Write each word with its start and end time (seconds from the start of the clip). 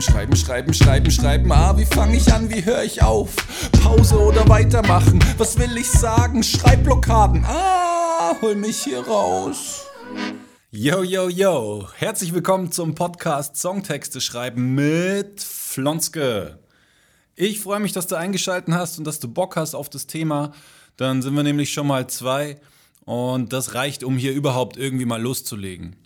Schreiben, 0.00 0.36
schreiben, 0.36 0.36
schreiben, 0.36 0.74
schreiben, 0.74 1.10
schreiben. 1.10 1.52
Ah, 1.52 1.74
wie 1.78 1.86
fange 1.86 2.16
ich 2.16 2.30
an, 2.30 2.50
wie 2.50 2.62
höre 2.62 2.82
ich 2.82 3.02
auf? 3.02 3.34
Pause 3.82 4.18
oder 4.18 4.46
weitermachen? 4.46 5.20
Was 5.38 5.58
will 5.58 5.74
ich 5.78 5.90
sagen? 5.90 6.42
Schreibblockaden. 6.42 7.46
Ah, 7.46 8.36
hol 8.42 8.56
mich 8.56 8.82
hier 8.84 9.00
raus. 9.00 9.86
Yo, 10.70 11.02
yo, 11.02 11.30
yo. 11.30 11.88
Herzlich 11.96 12.34
willkommen 12.34 12.72
zum 12.72 12.94
Podcast 12.94 13.56
Songtexte 13.56 14.20
schreiben 14.20 14.74
mit 14.74 15.40
Flonske. 15.40 16.58
Ich 17.34 17.60
freue 17.60 17.80
mich, 17.80 17.92
dass 17.92 18.06
du 18.06 18.16
eingeschaltet 18.16 18.74
hast 18.74 18.98
und 18.98 19.06
dass 19.06 19.18
du 19.18 19.28
Bock 19.28 19.56
hast 19.56 19.74
auf 19.74 19.88
das 19.88 20.06
Thema. 20.06 20.52
Dann 20.98 21.22
sind 21.22 21.34
wir 21.34 21.42
nämlich 21.42 21.72
schon 21.72 21.86
mal 21.86 22.06
zwei 22.06 22.60
und 23.06 23.54
das 23.54 23.72
reicht, 23.72 24.04
um 24.04 24.18
hier 24.18 24.34
überhaupt 24.34 24.76
irgendwie 24.76 25.06
mal 25.06 25.22
loszulegen. 25.22 25.96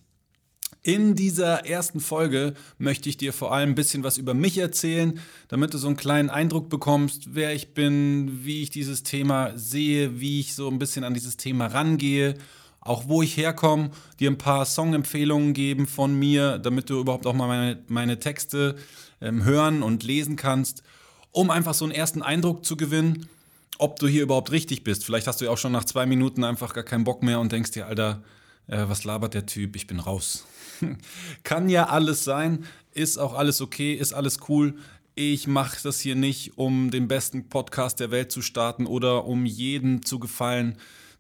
In 0.82 1.14
dieser 1.14 1.66
ersten 1.66 2.00
Folge 2.00 2.54
möchte 2.78 3.10
ich 3.10 3.18
dir 3.18 3.34
vor 3.34 3.52
allem 3.52 3.70
ein 3.70 3.74
bisschen 3.74 4.02
was 4.02 4.16
über 4.16 4.32
mich 4.32 4.56
erzählen, 4.56 5.20
damit 5.48 5.74
du 5.74 5.78
so 5.78 5.88
einen 5.88 5.98
kleinen 5.98 6.30
Eindruck 6.30 6.70
bekommst, 6.70 7.34
wer 7.34 7.54
ich 7.54 7.74
bin, 7.74 8.44
wie 8.44 8.62
ich 8.62 8.70
dieses 8.70 9.02
Thema 9.02 9.52
sehe, 9.58 10.20
wie 10.20 10.40
ich 10.40 10.54
so 10.54 10.68
ein 10.68 10.78
bisschen 10.78 11.04
an 11.04 11.12
dieses 11.12 11.36
Thema 11.36 11.66
rangehe, 11.66 12.34
auch 12.80 13.08
wo 13.08 13.20
ich 13.20 13.36
herkomme, 13.36 13.90
dir 14.20 14.30
ein 14.30 14.38
paar 14.38 14.64
Songempfehlungen 14.64 15.52
geben 15.52 15.86
von 15.86 16.18
mir, 16.18 16.58
damit 16.58 16.88
du 16.88 16.98
überhaupt 16.98 17.26
auch 17.26 17.34
mal 17.34 17.46
meine, 17.46 17.82
meine 17.88 18.18
Texte 18.18 18.76
ähm, 19.20 19.44
hören 19.44 19.82
und 19.82 20.02
lesen 20.02 20.36
kannst, 20.36 20.82
um 21.30 21.50
einfach 21.50 21.74
so 21.74 21.84
einen 21.84 21.92
ersten 21.92 22.22
Eindruck 22.22 22.64
zu 22.64 22.78
gewinnen, 22.78 23.28
ob 23.76 23.98
du 23.98 24.08
hier 24.08 24.22
überhaupt 24.22 24.50
richtig 24.50 24.82
bist. 24.82 25.04
Vielleicht 25.04 25.26
hast 25.26 25.42
du 25.42 25.44
ja 25.44 25.50
auch 25.50 25.58
schon 25.58 25.72
nach 25.72 25.84
zwei 25.84 26.06
Minuten 26.06 26.42
einfach 26.42 26.72
gar 26.72 26.84
keinen 26.84 27.04
Bock 27.04 27.22
mehr 27.22 27.38
und 27.38 27.52
denkst 27.52 27.72
dir, 27.72 27.86
Alter, 27.86 28.22
äh, 28.66 28.84
was 28.88 29.04
labert 29.04 29.34
der 29.34 29.44
Typ, 29.44 29.76
ich 29.76 29.86
bin 29.86 30.00
raus. 30.00 30.46
Kann 31.44 31.68
ja 31.68 31.88
alles 31.88 32.24
sein, 32.24 32.64
ist 32.92 33.18
auch 33.18 33.34
alles 33.34 33.60
okay, 33.60 33.94
ist 33.94 34.12
alles 34.12 34.38
cool. 34.48 34.76
Ich 35.14 35.46
mache 35.46 35.78
das 35.82 36.00
hier 36.00 36.14
nicht, 36.14 36.56
um 36.56 36.90
den 36.90 37.08
besten 37.08 37.48
Podcast 37.48 38.00
der 38.00 38.10
Welt 38.10 38.32
zu 38.32 38.42
starten 38.42 38.86
oder 38.86 39.24
um 39.26 39.44
jedem 39.44 40.04
zu 40.04 40.18
gefallen. 40.18 40.78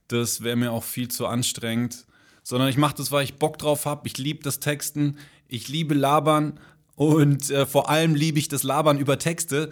Das 0.08 0.42
wäre 0.42 0.56
mir 0.56 0.72
auch 0.72 0.84
viel 0.84 1.08
zu 1.08 1.26
anstrengend. 1.26 2.06
Sondern 2.42 2.68
ich 2.68 2.78
mache 2.78 2.96
das, 2.96 3.12
weil 3.12 3.24
ich 3.24 3.34
Bock 3.34 3.58
drauf 3.58 3.86
habe. 3.86 4.06
Ich 4.06 4.16
liebe 4.16 4.42
das 4.42 4.60
Texten, 4.60 5.18
ich 5.46 5.68
liebe 5.68 5.94
Labern 5.94 6.58
und 6.96 7.50
äh, 7.50 7.66
vor 7.66 7.90
allem 7.90 8.14
liebe 8.14 8.38
ich 8.38 8.48
das 8.48 8.62
Labern 8.62 8.98
über 8.98 9.18
Texte. 9.18 9.70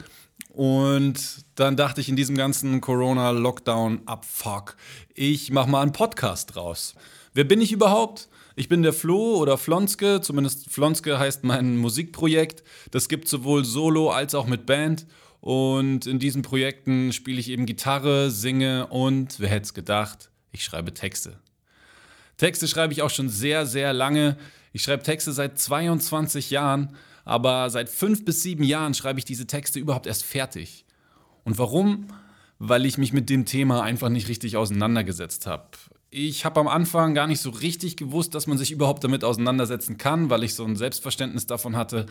Und 0.50 1.44
dann 1.54 1.76
dachte 1.76 2.00
ich 2.00 2.08
in 2.08 2.16
diesem 2.16 2.36
ganzen 2.36 2.80
Corona-Lockdown, 2.80 4.02
abfuck, 4.06 4.76
ich 5.14 5.50
mache 5.50 5.70
mal 5.70 5.82
einen 5.82 5.92
Podcast 5.92 6.54
draus. 6.54 6.94
Wer 7.34 7.44
bin 7.44 7.60
ich 7.60 7.72
überhaupt? 7.72 8.28
Ich 8.58 8.68
bin 8.68 8.82
der 8.82 8.92
Flo 8.92 9.36
oder 9.36 9.56
Flonske, 9.56 10.20
zumindest 10.20 10.68
Flonske 10.68 11.16
heißt 11.16 11.44
mein 11.44 11.76
Musikprojekt. 11.76 12.64
Das 12.90 13.08
gibt 13.08 13.28
sowohl 13.28 13.64
solo 13.64 14.10
als 14.10 14.34
auch 14.34 14.48
mit 14.48 14.66
Band. 14.66 15.06
Und 15.40 16.08
in 16.08 16.18
diesen 16.18 16.42
Projekten 16.42 17.12
spiele 17.12 17.38
ich 17.38 17.50
eben 17.50 17.66
Gitarre, 17.66 18.32
singe 18.32 18.88
und, 18.88 19.38
wer 19.38 19.48
hätte 19.48 19.62
es 19.62 19.74
gedacht, 19.74 20.30
ich 20.50 20.64
schreibe 20.64 20.92
Texte. 20.92 21.38
Texte 22.36 22.66
schreibe 22.66 22.92
ich 22.92 23.02
auch 23.02 23.10
schon 23.10 23.28
sehr, 23.28 23.64
sehr 23.64 23.92
lange. 23.92 24.36
Ich 24.72 24.82
schreibe 24.82 25.04
Texte 25.04 25.32
seit 25.32 25.56
22 25.56 26.50
Jahren, 26.50 26.96
aber 27.24 27.70
seit 27.70 27.88
fünf 27.88 28.24
bis 28.24 28.42
sieben 28.42 28.64
Jahren 28.64 28.92
schreibe 28.92 29.20
ich 29.20 29.24
diese 29.24 29.46
Texte 29.46 29.78
überhaupt 29.78 30.08
erst 30.08 30.24
fertig. 30.24 30.84
Und 31.44 31.58
warum? 31.58 32.08
Weil 32.58 32.86
ich 32.86 32.98
mich 32.98 33.12
mit 33.12 33.30
dem 33.30 33.44
Thema 33.44 33.84
einfach 33.84 34.08
nicht 34.08 34.26
richtig 34.26 34.56
auseinandergesetzt 34.56 35.46
habe 35.46 35.68
ich 36.10 36.44
habe 36.44 36.60
am 36.60 36.68
Anfang 36.68 37.14
gar 37.14 37.26
nicht 37.26 37.40
so 37.40 37.50
richtig 37.50 37.96
gewusst, 37.96 38.34
dass 38.34 38.46
man 38.46 38.58
sich 38.58 38.70
überhaupt 38.70 39.04
damit 39.04 39.24
auseinandersetzen 39.24 39.98
kann, 39.98 40.30
weil 40.30 40.42
ich 40.42 40.54
so 40.54 40.64
ein 40.64 40.76
Selbstverständnis 40.76 41.46
davon 41.46 41.76
hatte, 41.76 42.06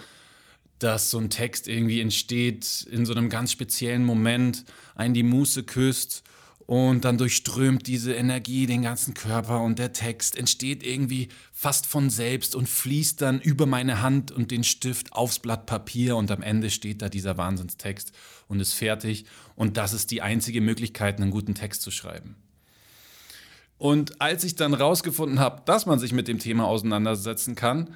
dass 0.80 1.10
so 1.10 1.18
ein 1.18 1.32
Text 1.32 1.68
irgendwie 1.68 2.02
entsteht 2.02 2.88
in 2.92 3.06
so 3.06 3.14
einem 3.14 3.30
ganz 3.30 3.52
speziellen 3.52 4.06
Moment, 4.06 4.66
einen 4.96 5.16
die 5.16 5.24
Muße 5.24 5.64
küsst 5.64 6.24
und 6.68 7.06
dann 7.06 7.18
durchströmt 7.18 7.88
diese 7.88 8.14
Energie 8.14 8.68
den 8.68 8.84
ganzen 8.84 9.16
Körper 9.16 9.62
und 9.62 9.80
der 9.80 9.94
Text 9.94 10.38
entsteht 10.38 10.84
irgendwie 10.84 11.30
fast 11.52 11.88
von 11.88 12.12
selbst 12.12 12.56
und 12.56 12.70
fließt 12.70 13.22
dann 13.22 13.42
über 13.42 13.66
meine 13.66 14.04
Hand 14.04 14.32
und 14.32 14.52
den 14.52 14.64
Stift 14.64 15.14
aufs 15.14 15.40
Blatt 15.40 15.66
Papier 15.66 16.18
und 16.18 16.30
am 16.30 16.44
Ende 16.44 16.70
steht 16.70 17.02
da 17.02 17.10
dieser 17.10 17.38
Wahnsinnstext 17.38 18.12
und 18.48 18.60
ist 18.60 18.74
fertig 18.74 19.26
und 19.56 19.78
das 19.78 19.94
ist 19.94 20.12
die 20.12 20.22
einzige 20.22 20.62
Möglichkeit, 20.62 21.20
einen 21.20 21.32
guten 21.32 21.56
Text 21.56 21.82
zu 21.82 21.90
schreiben. 21.90 22.36
Und 23.78 24.22
als 24.22 24.44
ich 24.44 24.56
dann 24.56 24.74
rausgefunden 24.74 25.40
habe, 25.40 25.62
dass 25.66 25.86
man 25.86 26.00
sich 26.00 26.12
mit 26.12 26.28
dem 26.28 26.40
Thema 26.40 26.66
auseinandersetzen 26.66 27.56
kann, 27.56 27.92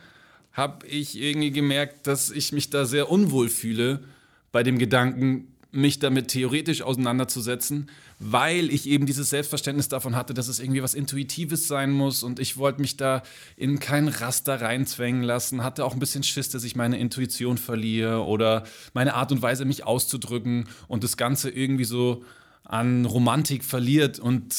habe 0.54 0.86
ich 0.86 1.18
irgendwie 1.18 1.52
gemerkt, 1.52 2.08
dass 2.08 2.30
ich 2.30 2.52
mich 2.52 2.70
da 2.70 2.86
sehr 2.86 3.10
unwohl 3.10 3.50
fühle 3.50 4.04
bei 4.52 4.64
dem 4.64 4.78
Gedanken, 4.78 5.48
mich 5.72 6.00
damit 6.00 6.28
theoretisch 6.28 6.82
auseinanderzusetzen, 6.82 7.90
weil 8.20 8.70
ich 8.70 8.88
eben 8.88 9.06
dieses 9.06 9.30
Selbstverständnis 9.30 9.88
davon 9.88 10.16
hatte, 10.16 10.34
dass 10.34 10.50
es 10.50 10.60
irgendwie 10.60 10.84
was 10.84 10.94
Intuitives 10.94 11.68
sein 11.68 11.92
muss. 11.92 12.24
Und 12.24 12.40
ich 12.40 12.58
wollte 12.58 12.82
mich 12.82 12.98
da 12.98 13.24
in 13.56 13.80
kein 13.80 14.10
Raster 14.10 14.62
reinzwängen 14.62 15.24
lassen, 15.24 15.64
hatte 15.64 15.86
auch 15.86 15.94
ein 15.94 16.00
bisschen 16.00 16.24
Schiss, 16.24 16.50
dass 16.50 16.66
ich 16.66 16.76
meine 16.76 17.00
Intuition 17.00 17.58
verliere 17.58 18.26
oder 18.26 18.66
meine 18.94 19.14
Art 19.14 19.32
und 19.32 19.42
Weise, 19.42 19.64
mich 19.64 19.86
auszudrücken 19.86 20.68
und 20.90 21.06
das 21.06 21.16
Ganze 21.16 21.50
irgendwie 21.50 21.86
so 21.86 22.26
an 22.66 23.06
Romantik 23.06 23.64
verliert. 23.64 24.20
Und 24.20 24.54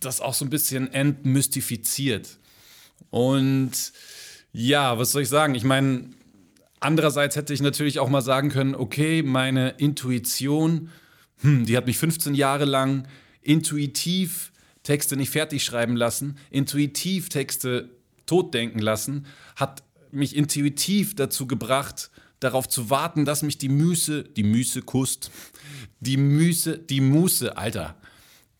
das 0.00 0.20
auch 0.20 0.34
so 0.34 0.44
ein 0.44 0.50
bisschen 0.50 0.92
entmystifiziert. 0.92 2.38
Und 3.10 3.92
ja, 4.52 4.98
was 4.98 5.12
soll 5.12 5.22
ich 5.22 5.28
sagen? 5.28 5.54
Ich 5.54 5.64
meine, 5.64 6.10
andererseits 6.80 7.36
hätte 7.36 7.54
ich 7.54 7.60
natürlich 7.60 7.98
auch 7.98 8.08
mal 8.08 8.22
sagen 8.22 8.48
können, 8.48 8.74
okay, 8.74 9.22
meine 9.22 9.70
Intuition, 9.70 10.90
hm, 11.40 11.66
die 11.66 11.76
hat 11.76 11.86
mich 11.86 11.98
15 11.98 12.34
Jahre 12.34 12.64
lang 12.64 13.06
intuitiv 13.42 14.52
Texte 14.82 15.16
nicht 15.16 15.30
fertig 15.30 15.64
schreiben 15.64 15.96
lassen, 15.96 16.38
intuitiv 16.50 17.28
Texte 17.28 17.90
totdenken 18.26 18.78
lassen, 18.78 19.26
hat 19.56 19.82
mich 20.12 20.36
intuitiv 20.36 21.14
dazu 21.14 21.46
gebracht, 21.46 22.10
darauf 22.40 22.68
zu 22.68 22.90
warten, 22.90 23.24
dass 23.24 23.42
mich 23.42 23.58
die 23.58 23.68
Müße, 23.68 24.24
die 24.24 24.44
Müße 24.44 24.82
kusst, 24.82 25.30
die 26.00 26.16
Müße, 26.16 26.78
die 26.78 27.00
Muße, 27.00 27.56
Alter, 27.56 27.96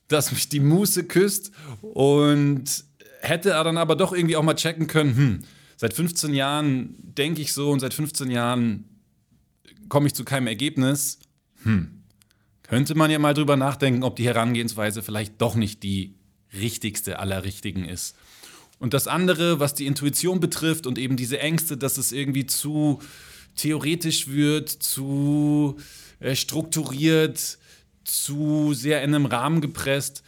dass 0.08 0.32
mich 0.32 0.48
die 0.48 0.60
Muße 0.60 1.04
küsst 1.04 1.50
und 1.82 2.84
hätte 3.20 3.50
er 3.50 3.64
dann 3.64 3.76
aber 3.76 3.96
doch 3.96 4.12
irgendwie 4.12 4.36
auch 4.36 4.42
mal 4.42 4.54
checken 4.54 4.86
können, 4.86 5.16
hm, 5.16 5.38
seit 5.76 5.94
15 5.94 6.34
Jahren 6.34 6.94
denke 6.98 7.42
ich 7.42 7.52
so 7.52 7.70
und 7.70 7.80
seit 7.80 7.94
15 7.94 8.30
Jahren 8.30 8.84
komme 9.88 10.06
ich 10.06 10.14
zu 10.14 10.24
keinem 10.24 10.46
Ergebnis. 10.46 11.18
Hm, 11.62 12.02
könnte 12.62 12.94
man 12.94 13.10
ja 13.10 13.18
mal 13.18 13.34
drüber 13.34 13.56
nachdenken, 13.56 14.02
ob 14.02 14.16
die 14.16 14.26
Herangehensweise 14.26 15.02
vielleicht 15.02 15.40
doch 15.40 15.54
nicht 15.54 15.82
die 15.82 16.14
richtigste 16.52 17.18
aller 17.18 17.44
richtigen 17.44 17.84
ist. 17.84 18.16
Und 18.78 18.92
das 18.92 19.06
andere, 19.06 19.58
was 19.58 19.74
die 19.74 19.86
Intuition 19.86 20.40
betrifft 20.40 20.86
und 20.86 20.98
eben 20.98 21.16
diese 21.16 21.38
Ängste, 21.38 21.76
dass 21.76 21.96
es 21.96 22.12
irgendwie 22.12 22.46
zu 22.46 23.00
theoretisch 23.54 24.28
wird, 24.28 24.68
zu 24.68 25.76
äh, 26.20 26.34
strukturiert, 26.36 27.58
zu 28.06 28.74
sehr 28.74 29.02
in 29.02 29.14
einem 29.14 29.26
Rahmen 29.26 29.60
gepresst. 29.60 30.22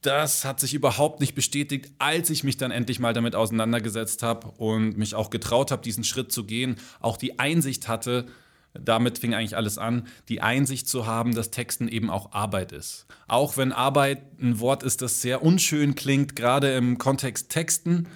Das 0.00 0.44
hat 0.44 0.58
sich 0.58 0.74
überhaupt 0.74 1.20
nicht 1.20 1.34
bestätigt, 1.34 1.92
als 1.98 2.28
ich 2.30 2.42
mich 2.42 2.56
dann 2.56 2.72
endlich 2.72 2.98
mal 2.98 3.12
damit 3.12 3.36
auseinandergesetzt 3.36 4.22
habe 4.22 4.48
und 4.56 4.98
mich 4.98 5.14
auch 5.14 5.30
getraut 5.30 5.70
habe, 5.70 5.82
diesen 5.82 6.02
Schritt 6.02 6.32
zu 6.32 6.44
gehen, 6.44 6.76
auch 7.00 7.16
die 7.16 7.38
Einsicht 7.38 7.86
hatte, 7.86 8.26
damit 8.74 9.18
fing 9.18 9.34
eigentlich 9.34 9.56
alles 9.56 9.78
an, 9.78 10.08
die 10.28 10.40
Einsicht 10.40 10.88
zu 10.88 11.06
haben, 11.06 11.34
dass 11.34 11.50
Texten 11.50 11.88
eben 11.88 12.10
auch 12.10 12.32
Arbeit 12.32 12.72
ist. 12.72 13.06
Auch 13.28 13.56
wenn 13.56 13.70
Arbeit 13.70 14.22
ein 14.40 14.60
Wort 14.60 14.82
ist, 14.82 15.02
das 15.02 15.20
sehr 15.20 15.42
unschön 15.42 15.94
klingt, 15.94 16.34
gerade 16.36 16.74
im 16.74 16.98
Kontext 16.98 17.50
Texten, 17.50 18.08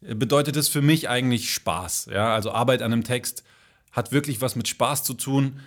bedeutet 0.00 0.56
es 0.56 0.68
für 0.68 0.82
mich 0.82 1.08
eigentlich 1.08 1.52
Spaß. 1.52 2.08
Ja? 2.12 2.32
Also 2.32 2.52
Arbeit 2.52 2.82
an 2.82 2.92
einem 2.92 3.04
Text 3.04 3.42
hat 3.92 4.12
wirklich 4.12 4.40
was 4.40 4.56
mit 4.56 4.68
Spaß 4.68 5.04
zu 5.04 5.14
tun. 5.14 5.60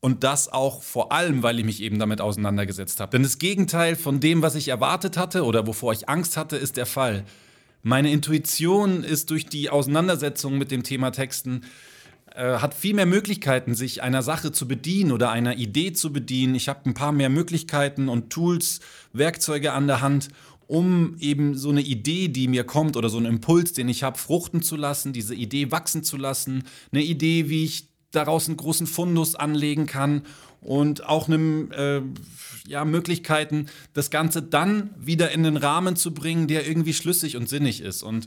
Und 0.00 0.24
das 0.24 0.52
auch 0.52 0.82
vor 0.82 1.10
allem, 1.10 1.42
weil 1.42 1.58
ich 1.58 1.64
mich 1.64 1.82
eben 1.82 1.98
damit 1.98 2.20
auseinandergesetzt 2.20 3.00
habe. 3.00 3.10
Denn 3.12 3.22
das 3.22 3.38
Gegenteil 3.38 3.96
von 3.96 4.20
dem, 4.20 4.42
was 4.42 4.54
ich 4.54 4.68
erwartet 4.68 5.16
hatte 5.16 5.44
oder 5.44 5.66
wovor 5.66 5.92
ich 5.92 6.08
Angst 6.08 6.36
hatte, 6.36 6.56
ist 6.56 6.76
der 6.76 6.86
Fall. 6.86 7.24
Meine 7.82 8.10
Intuition 8.12 9.04
ist 9.04 9.30
durch 9.30 9.46
die 9.46 9.70
Auseinandersetzung 9.70 10.58
mit 10.58 10.70
dem 10.70 10.82
Thema 10.82 11.10
Texten 11.12 11.62
äh, 12.36 12.58
hat 12.58 12.74
viel 12.74 12.94
mehr 12.94 13.06
Möglichkeiten, 13.06 13.74
sich 13.74 14.02
einer 14.02 14.22
Sache 14.22 14.52
zu 14.52 14.68
bedienen 14.68 15.12
oder 15.12 15.30
einer 15.30 15.56
Idee 15.56 15.92
zu 15.92 16.12
bedienen. 16.12 16.54
Ich 16.54 16.68
habe 16.68 16.80
ein 16.84 16.94
paar 16.94 17.12
mehr 17.12 17.30
Möglichkeiten 17.30 18.08
und 18.08 18.30
Tools, 18.30 18.80
Werkzeuge 19.14 19.72
an 19.72 19.86
der 19.86 20.02
Hand, 20.02 20.28
um 20.66 21.16
eben 21.18 21.54
so 21.54 21.70
eine 21.70 21.80
Idee, 21.80 22.28
die 22.28 22.48
mir 22.48 22.64
kommt 22.64 22.96
oder 22.96 23.08
so 23.08 23.16
einen 23.16 23.26
Impuls, 23.26 23.72
den 23.72 23.88
ich 23.88 24.02
habe, 24.02 24.18
fruchten 24.18 24.62
zu 24.62 24.76
lassen, 24.76 25.12
diese 25.12 25.34
Idee 25.34 25.70
wachsen 25.70 26.02
zu 26.02 26.16
lassen. 26.16 26.64
Eine 26.92 27.04
Idee, 27.04 27.48
wie 27.48 27.64
ich 27.64 27.88
daraus 28.10 28.48
einen 28.48 28.56
großen 28.56 28.86
Fundus 28.86 29.34
anlegen 29.34 29.86
kann 29.86 30.22
und 30.60 31.04
auch 31.06 31.28
einem, 31.28 31.70
äh, 31.72 32.02
ja, 32.66 32.84
Möglichkeiten, 32.84 33.66
das 33.92 34.10
Ganze 34.10 34.42
dann 34.42 34.90
wieder 34.98 35.30
in 35.30 35.42
den 35.42 35.56
Rahmen 35.56 35.96
zu 35.96 36.12
bringen, 36.14 36.48
der 36.48 36.66
irgendwie 36.66 36.94
schlüssig 36.94 37.36
und 37.36 37.48
sinnig 37.48 37.80
ist. 37.80 38.02
Und 38.02 38.26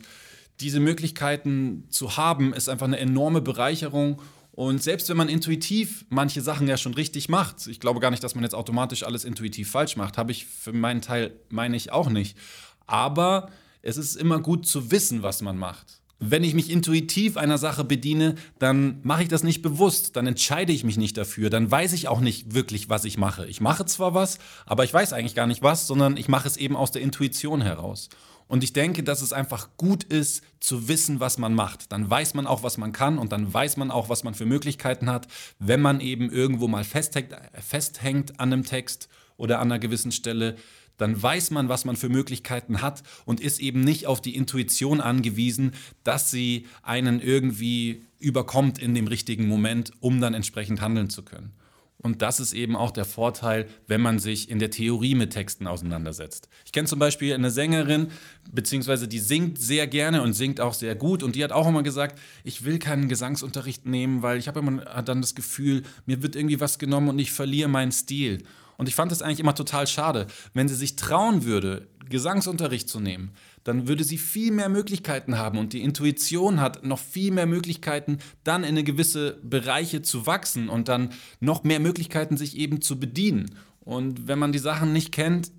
diese 0.60 0.80
Möglichkeiten 0.80 1.86
zu 1.90 2.18
haben, 2.18 2.54
ist 2.54 2.70
einfach 2.70 2.88
eine 2.88 3.00
enorme 3.00 3.42
Bereicherung 3.42 4.22
Und 4.60 4.84
selbst 4.84 5.08
wenn 5.08 5.16
man 5.16 5.30
intuitiv 5.30 6.06
manche 6.10 6.42
Sachen 6.42 6.68
ja 6.68 6.76
schon 6.76 6.94
richtig 6.94 7.30
macht, 7.30 7.66
ich 7.68 7.80
glaube 7.80 8.02
gar 8.02 8.12
nicht, 8.12 8.24
dass 8.24 8.36
man 8.36 8.44
jetzt 8.44 8.56
automatisch 8.56 9.04
alles 9.04 9.24
intuitiv 9.24 9.72
falsch 9.72 9.96
macht, 9.96 10.18
habe 10.18 10.34
ich 10.34 10.46
für 10.48 10.74
meinen 10.74 11.02
Teil, 11.02 11.32
meine 11.50 11.78
ich 11.78 11.94
auch 11.94 12.10
nicht. 12.10 12.38
Aber 12.86 13.52
es 13.82 13.96
ist 13.96 14.18
immer 14.18 14.42
gut 14.42 14.68
zu 14.68 14.92
wissen, 14.92 15.24
was 15.24 15.42
man 15.42 15.58
macht. 15.58 15.99
Wenn 16.20 16.44
ich 16.44 16.54
mich 16.54 16.70
intuitiv 16.70 17.38
einer 17.38 17.58
Sache 17.58 17.86
bediene, 17.86 18.36
dann 18.60 19.00
mache 19.04 19.24
ich 19.24 19.30
das 19.30 19.44
nicht 19.44 19.62
bewusst, 19.62 20.18
dann 20.18 20.28
entscheide 20.28 20.74
ich 20.74 20.84
mich 20.84 20.98
nicht 20.98 21.18
dafür, 21.18 21.50
dann 21.50 21.72
weiß 21.72 21.94
ich 21.94 22.10
auch 22.10 22.20
nicht 22.20 22.54
wirklich, 22.54 22.90
was 22.90 23.06
ich 23.06 23.18
mache. 23.18 23.46
Ich 23.48 23.62
mache 23.62 23.86
zwar 23.86 24.14
was, 24.14 24.38
aber 24.66 24.84
ich 24.84 24.94
weiß 24.94 25.14
eigentlich 25.14 25.36
gar 25.36 25.48
nicht 25.48 25.64
was, 25.64 25.88
sondern 25.88 26.18
ich 26.18 26.28
mache 26.28 26.48
es 26.48 26.58
eben 26.58 26.76
aus 26.76 26.92
der 26.92 27.02
Intuition 27.02 27.62
heraus. 27.62 28.10
Und 28.50 28.64
ich 28.64 28.74
denke, 28.74 29.04
dass 29.04 29.22
es 29.22 29.32
einfach 29.32 29.70
gut 29.78 30.04
ist, 30.04 30.44
zu 30.60 30.88
wissen, 30.88 31.20
was 31.20 31.38
man 31.38 31.54
macht. 31.54 31.92
Dann 31.92 32.10
weiß 32.10 32.34
man 32.34 32.48
auch, 32.48 32.64
was 32.64 32.78
man 32.78 32.92
kann 32.92 33.20
und 33.20 33.32
dann 33.32 33.54
weiß 33.54 33.78
man 33.78 33.92
auch, 33.92 34.10
was 34.10 34.24
man 34.24 34.34
für 34.34 34.48
Möglichkeiten 34.48 35.10
hat, 35.10 35.28
wenn 35.60 35.82
man 35.82 36.02
eben 36.02 36.32
irgendwo 36.32 36.68
mal 36.68 36.84
festhängt, 36.84 37.34
festhängt 37.54 38.40
an 38.40 38.52
einem 38.52 38.66
Text 38.66 39.08
oder 39.38 39.60
an 39.60 39.72
einer 39.72 39.80
gewissen 39.80 40.12
Stelle, 40.12 40.56
dann 41.00 41.22
weiß 41.22 41.50
man, 41.52 41.70
was 41.70 41.86
man 41.86 41.96
für 41.96 42.10
Möglichkeiten 42.10 42.84
hat 42.84 43.02
und 43.26 43.42
ist 43.42 43.60
eben 43.60 43.82
nicht 43.82 44.06
auf 44.06 44.22
die 44.22 44.36
Intuition 44.36 45.02
angewiesen, 45.02 45.72
dass 46.04 46.30
sie 46.30 46.68
einen 46.84 47.20
irgendwie 47.20 48.06
überkommt 48.20 48.78
in 48.78 48.94
dem 48.94 49.08
richtigen 49.08 49.48
Moment, 49.48 49.92
um 50.02 50.22
dann 50.22 50.36
entsprechend 50.36 50.82
handeln 50.82 51.10
zu 51.10 51.24
können. 51.24 51.54
Und 52.02 52.22
das 52.22 52.40
ist 52.40 52.54
eben 52.54 52.78
auch 52.78 52.92
der 52.92 53.04
Vorteil, 53.04 53.68
wenn 53.88 54.00
man 54.00 54.20
sich 54.20 54.50
in 54.50 54.60
der 54.60 54.72
Theorie 54.72 55.16
mit 55.16 55.34
Texten 55.34 55.68
auseinandersetzt. 55.68 56.48
Ich 56.64 56.72
kenne 56.72 56.88
zum 56.88 56.98
Beispiel 56.98 57.34
eine 57.34 57.52
Sängerin, 57.52 58.08
beziehungsweise 58.50 59.10
die 59.10 59.20
singt 59.20 59.60
sehr 59.60 59.86
gerne 59.86 60.22
und 60.22 60.32
singt 60.32 60.62
auch 60.62 60.74
sehr 60.74 60.96
gut. 60.96 61.24
Und 61.24 61.36
die 61.36 61.44
hat 61.44 61.52
auch 61.52 61.68
immer 61.68 61.84
gesagt, 61.84 62.18
ich 62.46 62.64
will 62.64 62.80
keinen 62.80 63.10
Gesangsunterricht 63.10 63.86
nehmen, 63.86 64.22
weil 64.22 64.38
ich 64.38 64.48
habe 64.48 64.60
immer 64.60 64.82
dann 65.02 65.20
das 65.20 65.36
Gefühl, 65.36 65.84
mir 66.06 66.24
wird 66.24 66.38
irgendwie 66.38 66.62
was 66.62 66.80
genommen 66.80 67.10
und 67.10 67.20
ich 67.20 67.34
verliere 67.34 67.68
meinen 67.68 67.92
Stil. 67.92 68.44
Und 68.80 68.88
ich 68.88 68.96
fand 68.96 69.12
es 69.12 69.22
eigentlich 69.22 69.42
immer 69.42 69.56
total 69.56 69.88
schade. 69.88 70.26
Wenn 70.54 70.70
sie 70.70 70.76
sich 70.76 70.96
trauen 70.96 71.44
würde, 71.44 71.90
Gesangsunterricht 72.08 72.88
zu 72.88 73.02
nehmen, 73.02 73.34
dann 73.66 73.90
würde 73.90 74.06
sie 74.06 74.18
viel 74.18 74.54
mehr 74.54 74.70
Möglichkeiten 74.70 75.38
haben 75.38 75.58
und 75.58 75.74
die 75.74 75.82
Intuition 75.82 76.62
hat 76.62 76.86
noch 76.86 76.98
viel 76.98 77.32
mehr 77.32 77.46
Möglichkeiten, 77.46 78.20
dann 78.46 78.64
in 78.64 78.70
eine 78.70 78.86
gewisse 78.86 79.38
Bereiche 79.44 80.02
zu 80.02 80.26
wachsen 80.26 80.70
und 80.70 80.88
dann 80.88 81.10
noch 81.42 81.66
mehr 81.66 81.82
Möglichkeiten, 81.82 82.38
sich 82.38 82.56
eben 82.56 82.82
zu 82.82 83.02
bedienen. 83.02 83.54
Und 83.82 84.30
wenn 84.30 84.40
man 84.40 84.54
die 84.54 84.60
Sachen 84.60 84.94
nicht 84.94 85.12
kennt 85.12 85.52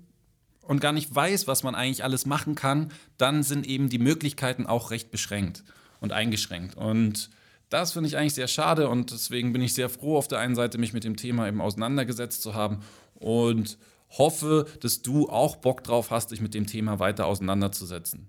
und 0.63 0.81
gar 0.81 0.91
nicht 0.91 1.13
weiß, 1.13 1.45
was 1.45 1.61
man 1.61 1.75
eigentlich 1.75 2.03
alles 2.03 2.25
machen 2.25 2.55
kann, 2.55 2.91
dann 3.17 3.43
sind 3.43 3.67
eben 3.67 3.87
die 3.89 3.99
Möglichkeiten 3.99 4.65
auch 4.65 4.89
recht 4.89 5.11
beschränkt 5.11 5.63
und 5.99 6.11
eingeschränkt. 6.11 6.75
Und 6.75 7.29
das 7.69 7.93
finde 7.93 8.09
ich 8.09 8.17
eigentlich 8.17 8.33
sehr 8.33 8.49
schade 8.49 8.89
und 8.89 9.11
deswegen 9.11 9.53
bin 9.53 9.61
ich 9.61 9.73
sehr 9.73 9.89
froh, 9.89 10.17
auf 10.17 10.27
der 10.27 10.39
einen 10.39 10.55
Seite 10.55 10.77
mich 10.77 10.91
mit 10.91 11.05
dem 11.05 11.15
Thema 11.15 11.47
eben 11.47 11.61
auseinandergesetzt 11.61 12.41
zu 12.41 12.53
haben 12.53 12.79
und 13.21 13.77
hoffe, 14.17 14.67
dass 14.81 15.01
du 15.01 15.29
auch 15.29 15.55
Bock 15.57 15.83
drauf 15.83 16.11
hast, 16.11 16.31
dich 16.31 16.41
mit 16.41 16.53
dem 16.53 16.67
Thema 16.67 16.99
weiter 16.99 17.25
auseinanderzusetzen. 17.25 18.27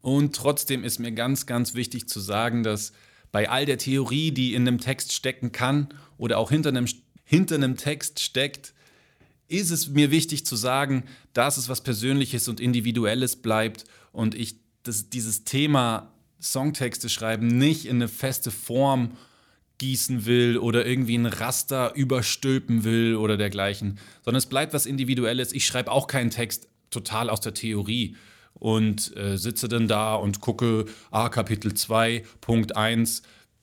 Und 0.00 0.34
trotzdem 0.34 0.82
ist 0.82 0.98
mir 0.98 1.12
ganz, 1.12 1.46
ganz 1.46 1.74
wichtig 1.74 2.08
zu 2.08 2.18
sagen, 2.18 2.64
dass 2.64 2.92
bei 3.30 3.48
all 3.48 3.64
der 3.64 3.78
Theorie, 3.78 4.32
die 4.32 4.54
in 4.54 4.66
einem 4.66 4.80
Text 4.80 5.12
stecken 5.12 5.52
kann 5.52 5.88
oder 6.18 6.38
auch 6.38 6.50
hinter 6.50 6.70
einem, 6.70 6.86
hinter 7.24 7.54
einem 7.54 7.76
Text 7.76 8.20
steckt, 8.20 8.74
ist 9.46 9.70
es 9.70 9.88
mir 9.88 10.10
wichtig 10.10 10.44
zu 10.44 10.56
sagen, 10.56 11.04
dass 11.32 11.56
es 11.56 11.68
was 11.68 11.82
Persönliches 11.82 12.48
und 12.48 12.58
Individuelles 12.58 13.36
bleibt 13.36 13.84
und 14.10 14.34
ich 14.34 14.56
das, 14.82 15.10
dieses 15.10 15.44
Thema 15.44 16.12
Songtexte 16.40 17.08
schreiben 17.08 17.46
nicht 17.46 17.86
in 17.86 17.96
eine 17.96 18.08
feste 18.08 18.50
Form 18.50 19.16
gießen 19.82 20.26
will 20.26 20.58
oder 20.58 20.86
irgendwie 20.86 21.18
ein 21.18 21.26
Raster 21.26 21.92
überstülpen 21.96 22.84
will 22.84 23.16
oder 23.16 23.36
dergleichen, 23.36 23.98
sondern 24.24 24.38
es 24.38 24.46
bleibt 24.46 24.74
was 24.74 24.86
Individuelles. 24.86 25.52
Ich 25.52 25.66
schreibe 25.66 25.90
auch 25.90 26.06
keinen 26.06 26.30
Text 26.30 26.68
total 26.90 27.28
aus 27.28 27.40
der 27.40 27.52
Theorie 27.52 28.14
und 28.54 29.16
äh, 29.16 29.36
sitze 29.36 29.66
dann 29.66 29.88
da 29.88 30.14
und 30.14 30.40
gucke, 30.40 30.84
ah, 31.10 31.28
Kapitel 31.30 31.74
2, 31.74 32.22
Punkt 32.40 32.76
1, 32.76 33.22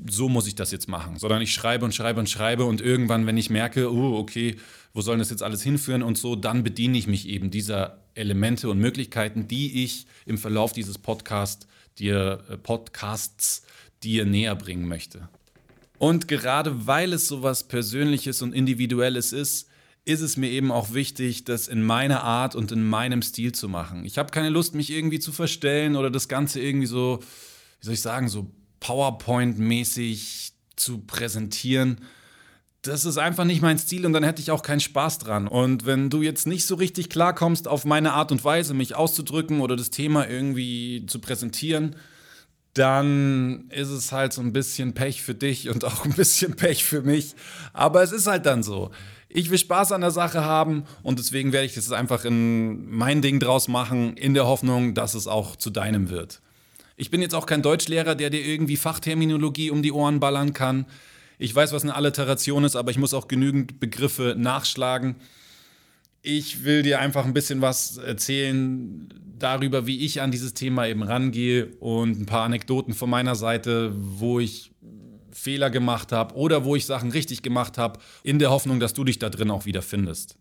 so 0.10 0.28
muss 0.28 0.46
ich 0.46 0.56
das 0.56 0.72
jetzt 0.72 0.90
machen, 0.90 1.18
sondern 1.18 1.42
ich 1.42 1.54
schreibe 1.54 1.86
und 1.86 1.96
schreibe 1.96 2.20
und 2.20 2.30
schreibe 2.30 2.66
und 2.66 2.82
irgendwann, 2.82 3.26
wenn 3.26 3.38
ich 3.38 3.50
merke, 3.50 3.90
oh, 3.90 4.18
okay, 4.18 4.58
wo 4.94 5.00
soll 5.00 5.20
das 5.20 5.30
jetzt 5.30 5.44
alles 5.44 5.64
hinführen 5.64 6.04
und 6.04 6.18
so, 6.18 6.36
dann 6.36 6.64
bediene 6.64 6.98
ich 6.98 7.08
mich 7.08 7.30
eben 7.30 7.50
dieser 7.50 8.04
Elemente 8.14 8.68
und 8.70 8.80
Möglichkeiten, 8.80 9.48
die 9.48 9.86
ich 9.86 10.06
im 10.26 10.38
Verlauf 10.38 10.74
dieses 10.74 10.98
Podcast 10.98 11.66
dir, 11.98 12.44
äh, 12.50 12.58
Podcasts 12.58 13.64
dir 14.04 14.26
näher 14.26 14.56
bringen 14.56 14.86
möchte. 14.86 15.30
Und 16.00 16.30
gerade 16.30 16.88
weil 16.88 17.12
es 17.12 17.28
so 17.28 17.44
was 17.44 17.68
Persönliches 17.68 18.42
und 18.42 18.54
Individuelles 18.54 19.34
ist, 19.34 19.68
ist 20.06 20.22
es 20.22 20.38
mir 20.38 20.50
eben 20.50 20.72
auch 20.72 20.94
wichtig, 20.94 21.44
das 21.44 21.68
in 21.68 21.84
meiner 21.84 22.24
Art 22.24 22.56
und 22.56 22.72
in 22.72 22.88
meinem 22.88 23.22
Stil 23.22 23.52
zu 23.52 23.68
machen. 23.68 24.06
Ich 24.06 24.18
habe 24.18 24.32
keine 24.32 24.50
Lust, 24.50 24.74
mich 24.74 24.92
irgendwie 24.92 25.20
zu 25.20 25.34
verstellen 25.34 25.98
oder 25.98 26.10
das 26.10 26.30
Ganze 26.30 26.62
irgendwie 26.62 26.88
so, 26.88 27.20
wie 27.82 27.86
soll 27.86 27.94
ich 27.94 28.02
sagen, 28.02 28.30
so 28.30 28.50
PowerPoint-mäßig 28.80 30.54
zu 30.78 31.00
präsentieren. 31.00 32.00
Das 32.82 33.04
ist 33.04 33.18
einfach 33.18 33.44
nicht 33.44 33.62
mein 33.62 33.78
Stil 33.78 34.06
und 34.06 34.14
dann 34.14 34.24
hätte 34.24 34.42
ich 34.42 34.52
auch 34.52 34.64
keinen 34.64 34.80
Spaß 34.80 35.18
dran. 35.18 35.50
Und 35.50 35.86
wenn 35.86 36.10
du 36.10 36.22
jetzt 36.22 36.48
nicht 36.48 36.66
so 36.66 36.76
richtig 36.76 37.10
klarkommst 37.10 37.68
auf 37.68 37.84
meine 37.84 38.14
Art 38.14 38.32
und 38.32 38.46
Weise, 38.46 38.74
mich 38.74 38.96
auszudrücken 38.96 39.60
oder 39.60 39.76
das 39.76 39.90
Thema 39.90 40.30
irgendwie 40.30 41.06
zu 41.08 41.20
präsentieren, 41.20 41.98
dann 42.80 43.66
ist 43.72 43.90
es 43.90 44.14
halt 44.14 44.32
so 44.32 44.42
ein 44.42 44.54
bisschen 44.54 44.94
Pech 44.94 45.22
für 45.22 45.36
dich 45.36 45.70
und 45.70 45.84
auch 45.84 46.06
ein 46.06 46.14
bisschen 46.14 46.56
Pech 46.56 46.86
für 46.86 47.02
mich. 47.02 47.36
Aber 47.74 48.02
es 48.02 48.14
ist 48.14 48.26
halt 48.26 48.46
dann 48.46 48.64
so. 48.64 48.92
Ich 49.28 49.52
will 49.52 49.58
Spaß 49.58 49.92
an 49.92 50.02
der 50.02 50.12
Sache 50.12 50.46
haben 50.46 50.86
und 51.04 51.20
deswegen 51.20 51.52
werde 51.52 51.66
ich 51.66 51.76
das 51.76 51.92
einfach 51.92 52.24
in 52.24 52.90
mein 52.90 53.22
Ding 53.22 53.40
draus 53.40 53.68
machen, 53.68 54.16
in 54.16 54.34
der 54.34 54.48
Hoffnung, 54.48 54.94
dass 54.96 55.14
es 55.14 55.28
auch 55.28 55.56
zu 55.58 55.70
deinem 55.70 56.10
wird. 56.10 56.42
Ich 56.96 57.12
bin 57.12 57.22
jetzt 57.22 57.36
auch 57.36 57.46
kein 57.46 57.62
Deutschlehrer, 57.62 58.16
der 58.16 58.30
dir 58.30 58.44
irgendwie 58.44 58.78
Fachterminologie 58.78 59.72
um 59.72 59.84
die 59.84 59.92
Ohren 59.92 60.20
ballern 60.20 60.54
kann. 60.54 60.86
Ich 61.38 61.54
weiß, 61.54 61.74
was 61.74 61.84
eine 61.84 61.96
Alliteration 61.96 62.64
ist, 62.64 62.76
aber 62.76 62.92
ich 62.92 62.98
muss 62.98 63.14
auch 63.14 63.28
genügend 63.28 63.80
Begriffe 63.80 64.36
nachschlagen. 64.38 65.16
Ich 66.22 66.64
will 66.64 66.84
dir 66.84 67.00
einfach 67.00 67.26
ein 67.26 67.34
bisschen 67.34 67.62
was 67.62 67.98
erzählen 67.98 69.08
darüber, 69.38 69.88
wie 69.88 70.06
ich 70.06 70.22
an 70.22 70.32
dieses 70.32 70.54
Thema 70.54 70.88
eben 70.88 71.04
rangehe 71.04 71.68
und 71.80 72.20
ein 72.20 72.26
paar 72.26 72.44
Anekdoten 72.44 72.94
von 72.94 73.10
meiner 73.10 73.36
Seite, 73.36 73.94
wo 73.96 74.40
ich 74.40 74.72
Fehler 75.32 75.70
gemacht 75.70 76.12
habe 76.12 76.36
oder 76.36 76.66
wo 76.66 76.76
ich 76.76 76.86
Sachen 76.86 77.12
richtig 77.12 77.42
gemacht 77.42 77.78
habe, 77.78 78.00
in 78.24 78.40
der 78.40 78.50
Hoffnung, 78.50 78.80
dass 78.80 78.94
du 78.94 79.04
dich 79.04 79.20
da 79.20 79.30
drin 79.30 79.50
auch 79.50 79.66
wieder 79.66 79.82
findest. 79.82 80.36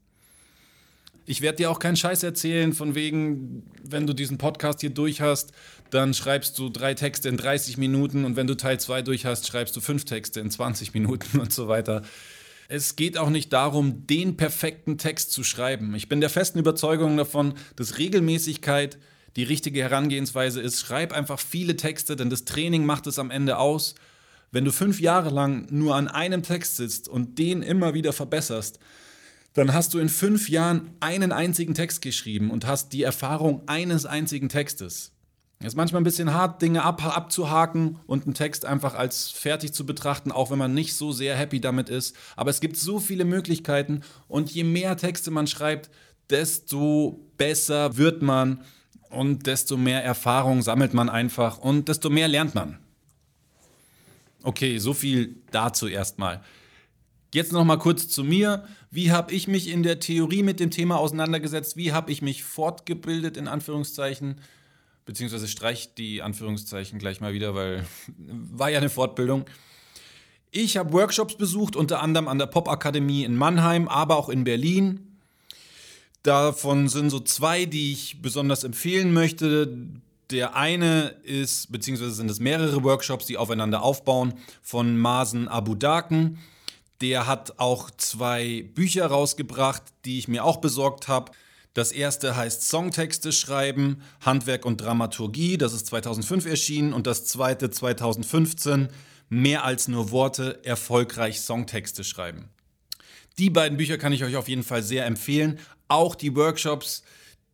Ich 1.24 1.42
werde 1.42 1.56
dir 1.56 1.70
auch 1.70 1.78
keinen 1.78 1.96
Scheiß 1.96 2.22
erzählen, 2.22 2.72
von 2.72 2.94
wegen, 2.94 3.62
wenn 3.84 4.06
du 4.06 4.14
diesen 4.14 4.38
Podcast 4.38 4.80
hier 4.80 4.90
durch 4.90 5.20
hast, 5.20 5.52
dann 5.90 6.14
schreibst 6.14 6.58
du 6.58 6.70
drei 6.70 6.94
Texte 6.94 7.28
in 7.28 7.36
30 7.36 7.76
Minuten 7.76 8.24
und 8.24 8.36
wenn 8.36 8.46
du 8.46 8.56
Teil 8.56 8.80
2 8.80 9.02
durch 9.02 9.26
hast, 9.26 9.46
schreibst 9.46 9.76
du 9.76 9.80
fünf 9.80 10.06
Texte 10.06 10.40
in 10.40 10.50
20 10.50 10.94
Minuten 10.94 11.38
und 11.40 11.52
so 11.52 11.68
weiter. 11.68 12.02
Es 12.70 12.96
geht 12.96 13.16
auch 13.16 13.30
nicht 13.30 13.54
darum, 13.54 14.06
den 14.06 14.36
perfekten 14.36 14.98
Text 14.98 15.32
zu 15.32 15.42
schreiben. 15.42 15.94
Ich 15.94 16.10
bin 16.10 16.20
der 16.20 16.28
festen 16.28 16.58
Überzeugung 16.58 17.16
davon, 17.16 17.54
dass 17.76 17.96
Regelmäßigkeit 17.96 18.98
die 19.36 19.44
richtige 19.44 19.80
Herangehensweise 19.80 20.60
ist. 20.60 20.78
Schreib 20.78 21.14
einfach 21.14 21.40
viele 21.40 21.76
Texte, 21.76 22.14
denn 22.14 22.28
das 22.28 22.44
Training 22.44 22.84
macht 22.84 23.06
es 23.06 23.18
am 23.18 23.30
Ende 23.30 23.56
aus. 23.56 23.94
Wenn 24.50 24.66
du 24.66 24.70
fünf 24.70 25.00
Jahre 25.00 25.30
lang 25.30 25.66
nur 25.70 25.96
an 25.96 26.08
einem 26.08 26.42
Text 26.42 26.76
sitzt 26.76 27.08
und 27.08 27.38
den 27.38 27.62
immer 27.62 27.94
wieder 27.94 28.12
verbesserst, 28.12 28.78
dann 29.54 29.72
hast 29.72 29.94
du 29.94 29.98
in 29.98 30.10
fünf 30.10 30.50
Jahren 30.50 30.90
einen 31.00 31.32
einzigen 31.32 31.72
Text 31.72 32.02
geschrieben 32.02 32.50
und 32.50 32.66
hast 32.66 32.92
die 32.92 33.02
Erfahrung 33.02 33.62
eines 33.66 34.04
einzigen 34.04 34.50
Textes. 34.50 35.12
Ist 35.60 35.76
manchmal 35.76 36.00
ein 36.00 36.04
bisschen 36.04 36.32
hart, 36.32 36.62
Dinge 36.62 36.84
ab, 36.84 37.04
abzuhaken 37.04 37.98
und 38.06 38.24
einen 38.24 38.34
Text 38.34 38.64
einfach 38.64 38.94
als 38.94 39.28
fertig 39.28 39.72
zu 39.72 39.84
betrachten, 39.84 40.30
auch 40.30 40.52
wenn 40.52 40.58
man 40.58 40.72
nicht 40.72 40.94
so 40.94 41.10
sehr 41.10 41.36
happy 41.36 41.60
damit 41.60 41.88
ist. 41.88 42.14
Aber 42.36 42.50
es 42.50 42.60
gibt 42.60 42.76
so 42.76 43.00
viele 43.00 43.24
Möglichkeiten 43.24 44.02
und 44.28 44.50
je 44.52 44.62
mehr 44.62 44.96
Texte 44.96 45.32
man 45.32 45.48
schreibt, 45.48 45.90
desto 46.30 47.26
besser 47.36 47.96
wird 47.96 48.22
man 48.22 48.62
und 49.10 49.46
desto 49.48 49.76
mehr 49.76 50.04
Erfahrung 50.04 50.62
sammelt 50.62 50.94
man 50.94 51.08
einfach 51.08 51.58
und 51.58 51.88
desto 51.88 52.08
mehr 52.08 52.28
lernt 52.28 52.54
man. 52.54 52.78
Okay, 54.44 54.78
so 54.78 54.94
viel 54.94 55.42
dazu 55.50 55.88
erstmal. 55.88 56.40
Jetzt 57.34 57.52
noch 57.52 57.64
mal 57.64 57.78
kurz 57.78 58.08
zu 58.08 58.22
mir. 58.22 58.64
Wie 58.92 59.10
habe 59.10 59.34
ich 59.34 59.48
mich 59.48 59.68
in 59.68 59.82
der 59.82 59.98
Theorie 59.98 60.44
mit 60.44 60.60
dem 60.60 60.70
Thema 60.70 60.98
auseinandergesetzt? 60.98 61.76
Wie 61.76 61.92
habe 61.92 62.12
ich 62.12 62.22
mich 62.22 62.44
fortgebildet 62.44 63.36
in 63.36 63.48
Anführungszeichen? 63.48 64.40
Beziehungsweise 65.08 65.48
streicht 65.48 65.96
die 65.96 66.20
Anführungszeichen 66.20 66.98
gleich 66.98 67.22
mal 67.22 67.32
wieder, 67.32 67.54
weil 67.54 67.86
war 68.18 68.68
ja 68.68 68.76
eine 68.76 68.90
Fortbildung. 68.90 69.46
Ich 70.50 70.76
habe 70.76 70.92
Workshops 70.92 71.34
besucht, 71.34 71.76
unter 71.76 72.02
anderem 72.02 72.28
an 72.28 72.38
der 72.38 72.44
Popakademie 72.44 73.24
in 73.24 73.34
Mannheim, 73.34 73.88
aber 73.88 74.18
auch 74.18 74.28
in 74.28 74.44
Berlin. 74.44 75.16
Davon 76.22 76.88
sind 76.88 77.08
so 77.08 77.20
zwei, 77.20 77.64
die 77.64 77.92
ich 77.92 78.20
besonders 78.20 78.64
empfehlen 78.64 79.14
möchte. 79.14 79.78
Der 80.30 80.54
eine 80.56 81.14
ist, 81.22 81.72
beziehungsweise 81.72 82.12
sind 82.12 82.30
es 82.30 82.38
mehrere 82.38 82.84
Workshops, 82.84 83.24
die 83.24 83.38
aufeinander 83.38 83.82
aufbauen, 83.82 84.34
von 84.60 84.98
Masen 84.98 85.48
Abu 85.48 85.74
Daken. 85.74 86.38
Der 87.00 87.26
hat 87.26 87.58
auch 87.58 87.90
zwei 87.92 88.66
Bücher 88.74 89.06
rausgebracht, 89.06 89.82
die 90.04 90.18
ich 90.18 90.28
mir 90.28 90.44
auch 90.44 90.58
besorgt 90.58 91.08
habe. 91.08 91.32
Das 91.78 91.92
erste 91.92 92.34
heißt 92.34 92.68
Songtexte 92.68 93.30
schreiben, 93.30 94.02
Handwerk 94.20 94.64
und 94.64 94.80
Dramaturgie, 94.80 95.56
das 95.58 95.72
ist 95.72 95.86
2005 95.86 96.44
erschienen. 96.44 96.92
Und 96.92 97.06
das 97.06 97.24
zweite 97.24 97.70
2015, 97.70 98.88
Mehr 99.28 99.62
als 99.64 99.86
nur 99.86 100.10
Worte, 100.10 100.58
erfolgreich 100.64 101.40
Songtexte 101.40 102.02
schreiben. 102.02 102.48
Die 103.38 103.48
beiden 103.48 103.78
Bücher 103.78 103.96
kann 103.96 104.12
ich 104.12 104.24
euch 104.24 104.34
auf 104.34 104.48
jeden 104.48 104.64
Fall 104.64 104.82
sehr 104.82 105.06
empfehlen. 105.06 105.60
Auch 105.86 106.16
die 106.16 106.34
Workshops, 106.34 107.04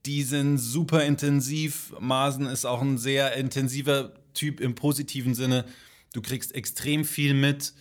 die 0.07 0.23
sind 0.23 0.57
super 0.57 1.05
intensiv. 1.05 1.93
Masen 2.01 2.47
ist 2.47 2.65
auch 2.65 2.81
ein 2.81 2.97
sehr 2.97 3.35
intensiver 3.35 4.15
Typ 4.33 4.59
im 4.59 4.75
positiven 4.75 5.35
Sinne. 5.35 5.67
Du 6.15 6.23
kriegst 6.23 6.55
extrem 6.55 7.05
viel 7.05 7.35
mit, 7.35 7.75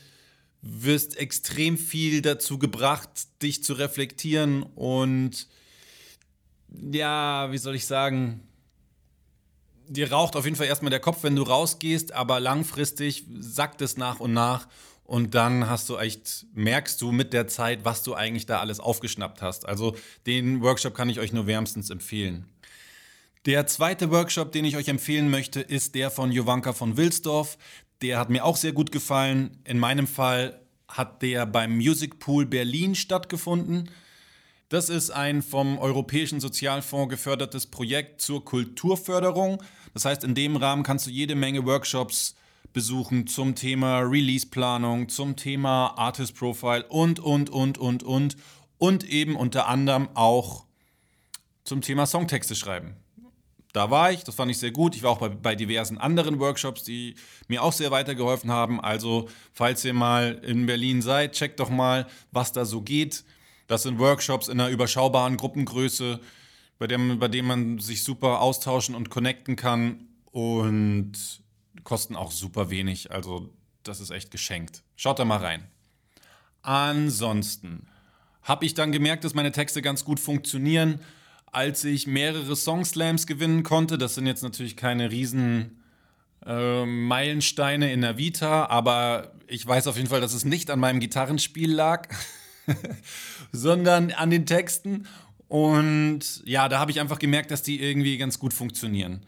wirst 0.62 1.16
extrem 1.16 1.78
viel 1.78 2.22
dazu 2.22 2.60
gebracht, 2.60 3.10
dich 3.42 3.64
zu 3.64 3.76
reflektieren 3.76 4.64
und 4.64 5.48
ja, 6.74 7.52
wie 7.52 7.58
soll 7.58 7.76
ich 7.76 7.86
sagen, 7.86 8.42
dir 9.88 10.12
raucht 10.12 10.36
auf 10.36 10.46
jeden 10.46 10.56
Fall 10.56 10.68
erstmal 10.68 10.90
der 10.90 11.00
Kopf, 11.00 11.24
wenn 11.24 11.36
du 11.36 11.44
rausgehst, 11.44 12.14
aber 12.14 12.40
langfristig 12.40 13.26
sackt 13.40 13.82
es 13.82 13.98
nach 13.98 14.20
und 14.20 14.34
nach 14.34 14.68
und 15.04 15.36
dann 15.36 15.70
hast 15.70 15.90
du 15.90 15.98
echt, 15.98 16.46
merkst 16.54 17.02
du 17.02 17.12
mit 17.12 17.34
der 17.34 17.48
Zeit, 17.48 17.86
was 17.86 18.04
du 18.04 18.14
eigentlich 18.14 18.46
da 18.46 18.60
alles 18.60 18.80
aufgeschnappt 18.80 19.42
hast. 19.42 19.68
Also 19.68 19.96
den 20.26 20.62
Workshop 20.62 20.96
kann 20.96 21.10
ich 21.10 21.20
euch 21.20 21.34
nur 21.34 21.48
wärmstens 21.48 21.90
empfehlen. 21.90 22.46
Der 23.46 23.68
zweite 23.68 24.10
Workshop, 24.10 24.54
den 24.54 24.64
ich 24.64 24.78
euch 24.78 24.88
empfehlen 24.88 25.30
möchte, 25.30 25.60
ist 25.60 25.96
der 25.96 26.10
von 26.10 26.32
Jovanka 26.32 26.72
von 26.72 26.96
Wilsdorf. 26.96 27.58
Der 28.02 28.18
hat 28.18 28.30
mir 28.30 28.46
auch 28.46 28.56
sehr 28.56 28.72
gut 28.72 28.92
gefallen. 28.92 29.60
In 29.66 29.80
meinem 29.80 30.08
Fall 30.08 30.62
hat 30.88 31.22
der 31.22 31.46
beim 31.46 31.76
Music 31.76 32.20
Pool 32.20 32.46
Berlin 32.46 32.96
stattgefunden. 32.96 33.90
Das 34.74 34.90
ist 34.90 35.12
ein 35.12 35.44
vom 35.44 35.78
Europäischen 35.78 36.40
Sozialfonds 36.40 37.12
gefördertes 37.12 37.68
Projekt 37.68 38.22
zur 38.22 38.44
Kulturförderung. 38.44 39.62
Das 39.94 40.04
heißt, 40.04 40.24
in 40.24 40.34
dem 40.34 40.56
Rahmen 40.56 40.82
kannst 40.82 41.06
du 41.06 41.12
jede 41.12 41.36
Menge 41.36 41.64
Workshops 41.68 42.34
besuchen 42.74 43.28
zum 43.28 43.54
Thema 43.54 44.00
Release-Planung, 44.00 45.10
zum 45.10 45.36
Thema 45.36 45.94
Artist 45.96 46.36
Profile 46.36 46.88
und, 46.90 47.20
und, 47.20 47.52
und, 47.52 47.78
und, 47.78 48.02
und. 48.02 48.36
Und 48.80 49.08
eben 49.08 49.36
unter 49.36 49.68
anderem 49.68 50.10
auch 50.16 50.66
zum 51.64 51.82
Thema 51.82 52.08
Songtexte 52.08 52.56
schreiben. 52.56 52.96
Da 53.74 53.92
war 53.92 54.12
ich, 54.12 54.24
das 54.24 54.34
fand 54.34 54.50
ich 54.50 54.58
sehr 54.58 54.72
gut. 54.72 54.96
Ich 54.96 55.04
war 55.04 55.12
auch 55.12 55.20
bei, 55.20 55.30
bei, 55.30 55.54
diversen 55.54 56.00
anderen 56.00 56.40
Workshops, 56.40 56.82
die 56.82 57.14
mir 57.48 57.62
auch 57.62 57.74
sehr 57.74 57.92
weitergeholfen 57.92 58.50
haben. 58.52 58.82
Also, 58.82 59.30
falls 59.52 59.86
ihr 59.86 59.94
mal 59.94 60.42
in 60.44 60.66
Berlin 60.66 61.04
seid, 61.04 61.34
checkt 61.34 61.60
doch 61.60 61.70
mal, 61.70 62.08
was 62.32 62.54
da 62.54 62.66
so 62.66 62.82
geht. 62.82 63.24
Das 63.68 63.84
sind 63.84 64.00
Workshops 64.00 64.48
in 64.48 64.60
einer 64.60 64.70
überschaubaren 64.70 65.38
Gruppengröße, 65.38 66.20
bei 66.80 66.88
dem, 66.88 67.20
bei 67.20 67.28
dem 67.28 67.46
man 67.46 67.80
sich 67.80 68.04
super 68.04 68.42
austauschen 68.42 68.96
und 68.96 69.10
connecten 69.10 69.56
kann 69.56 70.08
und 70.32 71.14
kosten 71.84 72.16
auch 72.16 72.32
super 72.32 72.70
wenig. 72.70 73.12
Also 73.12 73.54
das 73.84 74.00
ist 74.00 74.12
echt 74.12 74.32
geschenkt. 74.32 74.84
Schaut 74.96 75.20
da 75.20 75.26
mal 75.26 75.38
rein. 75.38 75.68
Ansonsten 76.62 77.88
habe 78.42 78.66
ich 78.66 78.74
dann 78.74 78.92
gemerkt, 78.92 79.24
dass 79.24 79.34
meine 79.34 79.52
Texte 79.52 79.82
ganz 79.82 80.04
gut 80.04 80.20
funktionieren, 80.20 81.00
als 81.46 81.84
ich 81.84 82.08
mehrere 82.08 82.56
Songslams 82.56 83.28
gewinnen 83.28 83.64
konnte. 83.64 83.98
Das 83.98 84.16
sind 84.16 84.28
jetzt 84.28 84.44
natürlich 84.44 84.76
keine 84.76 85.12
riesen 85.12 85.84
äh, 86.46 86.86
Meilensteine 86.86 87.94
in 87.94 88.02
der 88.02 88.18
Vita, 88.18 88.66
aber 88.66 89.34
ich 89.48 89.66
weiß 89.66 89.88
auf 89.88 89.98
jeden 89.98 90.10
Fall, 90.10 90.22
dass 90.22 90.34
es 90.34 90.46
nicht 90.46 90.70
an 90.72 90.80
meinem 90.80 91.00
Gitarrenspiel 91.00 91.72
lag. 91.72 92.10
sondern 93.52 94.12
an 94.12 94.30
den 94.30 94.46
Texten. 94.46 95.08
Und 95.48 96.42
ja, 96.46 96.68
da 96.70 96.80
habe 96.80 96.92
ich 96.92 97.00
einfach 97.00 97.20
gemerkt, 97.20 97.52
dass 97.52 97.64
die 97.64 97.82
irgendwie 97.82 98.18
ganz 98.18 98.40
gut 98.40 98.54
funktionieren. 98.54 99.22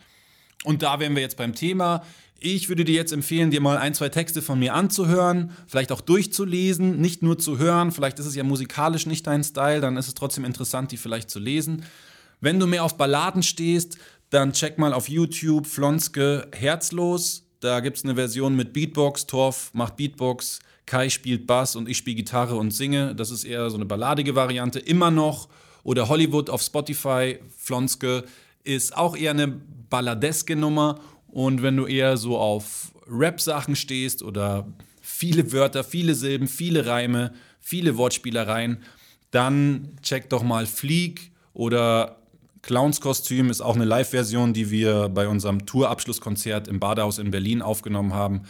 Und 0.64 0.82
da 0.82 1.00
wären 1.00 1.16
wir 1.16 1.22
jetzt 1.22 1.38
beim 1.38 1.54
Thema. 1.54 2.04
Ich 2.40 2.68
würde 2.68 2.84
dir 2.84 2.96
jetzt 2.96 3.14
empfehlen, 3.14 3.52
dir 3.52 3.62
mal 3.62 3.78
ein, 3.78 3.94
zwei 3.94 4.10
Texte 4.10 4.42
von 4.42 4.60
mir 4.60 4.74
anzuhören, 4.74 5.52
vielleicht 5.68 5.92
auch 5.92 6.02
durchzulesen, 6.02 7.00
nicht 7.00 7.22
nur 7.22 7.38
zu 7.38 7.58
hören. 7.58 7.92
Vielleicht 7.92 8.20
ist 8.20 8.26
es 8.26 8.36
ja 8.36 8.44
musikalisch 8.44 9.06
nicht 9.06 9.26
dein 9.26 9.44
Style, 9.44 9.82
dann 9.82 9.98
ist 9.98 10.08
es 10.08 10.16
trotzdem 10.16 10.46
interessant, 10.46 10.92
die 10.92 10.98
vielleicht 10.98 11.30
zu 11.30 11.40
lesen. 11.40 11.86
Wenn 12.42 12.60
du 12.60 12.68
mehr 12.68 12.84
auf 12.84 12.98
Balladen 12.98 13.42
stehst, 13.42 13.98
dann 14.30 14.54
check 14.54 14.78
mal 14.78 14.94
auf 14.94 15.08
YouTube 15.08 15.66
Flonske 15.66 16.48
Herzlos. 16.54 17.44
Da 17.62 17.80
gibt 17.80 17.98
es 17.98 18.04
eine 18.04 18.16
Version 18.16 18.56
mit 18.56 18.74
Beatbox. 18.74 19.28
Torf 19.28 19.72
macht 19.74 19.96
Beatbox. 19.96 20.60
Kai 20.86 21.10
spielt 21.10 21.48
Bass 21.48 21.76
und 21.76 21.90
ich 21.90 21.98
spiele 21.98 22.18
Gitarre 22.18 22.56
und 22.56 22.72
singe. 22.72 23.16
Das 23.16 23.32
ist 23.32 23.44
eher 23.44 23.70
so 23.70 23.76
eine 23.76 23.86
balladige 23.86 24.36
Variante. 24.36 24.80
Immer 24.80 25.12
noch. 25.12 25.50
Oder 25.84 26.10
Hollywood 26.10 26.50
auf 26.50 26.62
Spotify, 26.62 27.40
Flonske, 27.58 28.26
ist 28.64 28.98
auch 28.98 29.16
eher 29.16 29.32
eine 29.32 29.48
balladeske 29.48 30.56
Nummer. 30.56 31.00
Und 31.28 31.62
wenn 31.62 31.78
du 31.78 31.86
eher 31.86 32.18
so 32.18 32.38
auf 32.38 32.92
Rap-Sachen 33.08 33.76
stehst 33.76 34.24
oder 34.24 34.68
viele 35.02 35.52
Wörter, 35.52 35.84
viele 35.84 36.16
Silben, 36.16 36.48
viele 36.48 36.86
Reime, 36.86 37.34
viele 37.60 37.98
Wortspielereien, 37.98 38.80
dann 39.32 39.98
check 40.02 40.30
doch 40.30 40.44
mal 40.44 40.66
Fleek 40.66 41.32
oder 41.54 42.18
Clownskostüm 42.62 43.52
ist 43.52 43.62
auch 43.62 43.76
eine 43.76 43.86
Live-Version, 43.86 44.54
die 44.54 44.72
wir 44.72 45.10
bei 45.10 45.28
unserem 45.28 45.68
Tourabschlusskonzert 45.68 46.68
im 46.68 46.80
Badehaus 46.80 47.20
in 47.20 47.30
Berlin 47.30 47.62
aufgenommen 47.62 48.14
haben. 48.14 48.42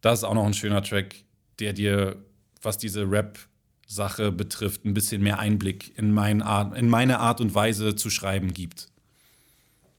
Das 0.00 0.20
ist 0.20 0.24
auch 0.24 0.34
noch 0.34 0.44
ein 0.44 0.54
schöner 0.54 0.82
Track 0.82 1.14
der 1.60 1.72
dir, 1.72 2.16
was 2.62 2.78
diese 2.78 3.10
Rap-Sache 3.10 4.32
betrifft, 4.32 4.84
ein 4.84 4.94
bisschen 4.94 5.22
mehr 5.22 5.38
Einblick 5.38 5.96
in, 5.96 6.12
mein 6.12 6.42
Art, 6.42 6.76
in 6.76 6.88
meine 6.88 7.20
Art 7.20 7.40
und 7.40 7.54
Weise 7.54 7.94
zu 7.94 8.10
schreiben 8.10 8.52
gibt. 8.52 8.88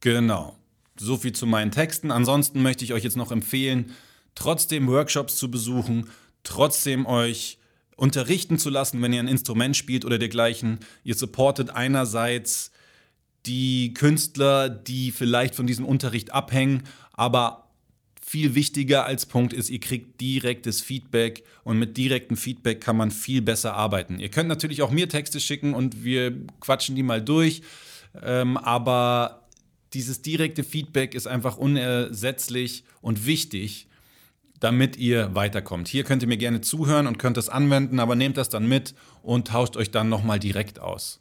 Genau. 0.01 0.57
So 0.97 1.17
viel 1.17 1.33
zu 1.33 1.45
meinen 1.45 1.71
Texten. 1.71 2.11
Ansonsten 2.11 2.61
möchte 2.61 2.83
ich 2.83 2.93
euch 2.93 3.03
jetzt 3.03 3.17
noch 3.17 3.31
empfehlen, 3.31 3.91
trotzdem 4.35 4.87
Workshops 4.87 5.37
zu 5.37 5.49
besuchen, 5.49 6.09
trotzdem 6.43 7.05
euch 7.05 7.59
unterrichten 7.95 8.57
zu 8.57 8.69
lassen, 8.69 9.01
wenn 9.01 9.13
ihr 9.13 9.19
ein 9.19 9.27
Instrument 9.27 9.77
spielt 9.77 10.05
oder 10.05 10.17
dergleichen. 10.17 10.79
Ihr 11.03 11.15
supportet 11.15 11.69
einerseits 11.69 12.71
die 13.45 13.93
Künstler, 13.93 14.69
die 14.69 15.11
vielleicht 15.11 15.55
von 15.55 15.67
diesem 15.67 15.85
Unterricht 15.85 16.31
abhängen, 16.33 16.83
aber 17.13 17.70
viel 18.23 18.55
wichtiger 18.55 19.05
als 19.05 19.25
Punkt 19.25 19.53
ist, 19.53 19.69
ihr 19.69 19.79
kriegt 19.79 20.21
direktes 20.21 20.81
Feedback 20.81 21.43
und 21.63 21.79
mit 21.79 21.97
direktem 21.97 22.37
Feedback 22.37 22.79
kann 22.81 22.95
man 22.95 23.11
viel 23.11 23.41
besser 23.41 23.73
arbeiten. 23.73 24.19
Ihr 24.19 24.29
könnt 24.29 24.47
natürlich 24.47 24.81
auch 24.81 24.91
mir 24.91 25.09
Texte 25.09 25.39
schicken 25.39 25.73
und 25.73 26.03
wir 26.03 26.33
quatschen 26.59 26.95
die 26.95 27.03
mal 27.03 27.21
durch, 27.21 27.61
ähm, 28.21 28.57
aber 28.57 29.47
dieses 29.93 30.21
direkte 30.21 30.63
Feedback 30.63 31.15
ist 31.15 31.27
einfach 31.27 31.57
unersetzlich 31.57 32.83
und 33.01 33.25
wichtig, 33.25 33.87
damit 34.59 34.95
ihr 34.95 35.33
weiterkommt. 35.35 35.87
Hier 35.87 36.03
könnt 36.03 36.21
ihr 36.21 36.27
mir 36.27 36.37
gerne 36.37 36.61
zuhören 36.61 37.07
und 37.07 37.17
könnt 37.17 37.35
das 37.35 37.49
anwenden, 37.49 37.99
aber 37.99 38.15
nehmt 38.15 38.37
das 38.37 38.49
dann 38.49 38.67
mit 38.67 38.93
und 39.23 39.47
tauscht 39.47 39.75
euch 39.75 39.91
dann 39.91 40.07
nochmal 40.07 40.39
direkt 40.39 40.79
aus. 40.79 41.20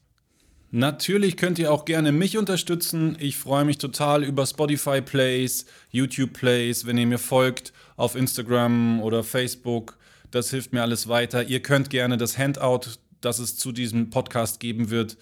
Natürlich 0.73 1.37
könnt 1.37 1.59
ihr 1.59 1.73
auch 1.73 1.85
gerne 1.85 2.13
mich 2.13 2.39
unterstützen. 2.39 3.17
Ich 3.19 3.37
freue 3.37 3.65
mich 3.65 3.79
total 3.79 4.23
über 4.23 4.47
Spotify 4.47 5.01
Plays, 5.01 5.67
YouTube 5.91 6.33
Plays, 6.33 6.87
wenn 6.87 6.97
ihr 6.97 7.09
mir 7.09 7.19
folgt 7.19 7.73
auf 7.97 8.15
Instagram 8.15 9.01
oder 9.01 9.25
Facebook. 9.25 9.99
Das 10.31 10.51
hilft 10.51 10.73
mir 10.73 10.83
alles 10.83 11.09
weiter. 11.09 11.43
Ihr 11.43 11.61
könnt 11.61 11.91
gerne 11.91 12.17
das 12.17 12.39
Handout, 12.39 12.83
das 13.21 13.41
es 13.41 13.57
zu 13.57 13.73
diesem 13.73 14.11
Podcast 14.11 14.61
geben 14.61 14.91
wird, 14.91 15.17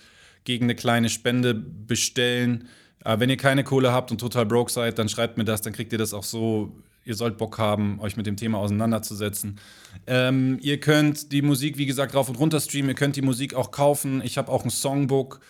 gegen 0.45 0.67
eine 0.67 0.75
kleine 0.75 1.09
Spende 1.09 1.55
bestellen. 1.55 2.69
Aber 3.03 3.21
wenn 3.21 3.31
ihr 3.31 3.39
keine 3.39 3.65
Kohle 3.65 3.91
habt 3.91 4.11
und 4.11 4.19
total 4.19 4.45
broke 4.45 4.71
seid, 4.71 4.99
dann 4.99 5.09
schreibt 5.09 5.39
mir 5.39 5.47
das, 5.47 5.63
dann 5.63 5.73
kriegt 5.73 5.93
ihr 5.93 5.99
das 5.99 6.13
auch 6.13 6.25
so 6.25 6.77
ihr 7.09 7.15
sollt 7.15 7.39
Bock 7.39 7.57
haben, 7.57 7.99
euch 8.01 8.19
mit 8.19 8.27
dem 8.27 8.37
Thema 8.37 8.59
auseinanderzusetzen. 8.59 9.59
Ähm, 10.07 10.59
ihr 10.61 10.79
könnt 10.79 11.33
die 11.33 11.41
Musik, 11.41 11.79
wie 11.79 11.87
gesagt, 11.87 12.15
rauf 12.15 12.29
und 12.29 12.39
runter 12.39 12.61
streamen. 12.61 12.91
Ihr 12.91 12.95
könnt 12.95 13.17
die 13.17 13.23
Musik 13.23 13.55
auch 13.55 13.71
kaufen. 13.71 14.21
Ich 14.23 14.37
habe 14.37 14.53
auch 14.53 14.63
ein 14.63 14.71
Songbook 14.71 15.41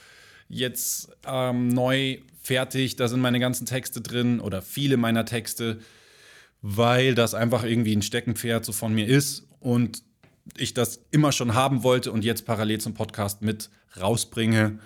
jetzt 0.49 1.11
ähm, 1.27 1.67
neu 1.67 2.19
fertig. 2.41 2.95
Da 2.95 3.09
sind 3.09 3.21
meine 3.21 3.41
ganzen 3.41 3.67
Texte 3.67 4.01
drin 4.01 4.39
oder 4.39 4.63
viele 4.63 4.97
meiner 4.97 5.25
Texte, 5.25 5.81
weil 6.63 7.17
das 7.17 7.35
einfach 7.35 7.65
irgendwie 7.65 7.95
ein 7.95 8.03
Steckenpferd 8.03 8.65
so 8.65 8.73
von 8.73 8.95
mir 8.95 9.09
ist 9.09 9.49
und 9.59 10.05
ich 10.57 10.75
das 10.75 11.01
immer 11.11 11.33
schon 11.33 11.55
haben 11.55 11.83
wollte 11.83 12.13
und 12.13 12.25
jetzt 12.25 12.47
parallel 12.47 12.79
zum 12.79 12.95
Podcast 12.95 13.43
mit 13.43 13.69
rausbringe. 14.01 14.79